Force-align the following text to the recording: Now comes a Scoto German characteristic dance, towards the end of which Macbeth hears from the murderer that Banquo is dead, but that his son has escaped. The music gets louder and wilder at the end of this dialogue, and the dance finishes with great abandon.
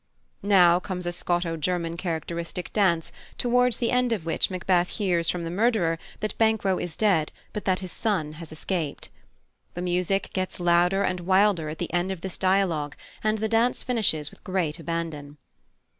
Now 0.41 0.79
comes 0.79 1.05
a 1.05 1.11
Scoto 1.11 1.55
German 1.55 1.95
characteristic 1.95 2.73
dance, 2.73 3.11
towards 3.37 3.77
the 3.77 3.91
end 3.91 4.11
of 4.11 4.25
which 4.25 4.49
Macbeth 4.49 4.87
hears 4.89 5.29
from 5.29 5.43
the 5.43 5.51
murderer 5.51 5.99
that 6.21 6.35
Banquo 6.39 6.79
is 6.79 6.95
dead, 6.97 7.31
but 7.53 7.65
that 7.65 7.77
his 7.81 7.91
son 7.91 8.31
has 8.41 8.51
escaped. 8.51 9.09
The 9.75 9.83
music 9.83 10.31
gets 10.33 10.59
louder 10.59 11.03
and 11.03 11.19
wilder 11.19 11.69
at 11.69 11.77
the 11.77 11.93
end 11.93 12.11
of 12.11 12.21
this 12.21 12.39
dialogue, 12.39 12.95
and 13.23 13.37
the 13.37 13.47
dance 13.47 13.83
finishes 13.83 14.31
with 14.31 14.43
great 14.43 14.79
abandon. 14.79 15.37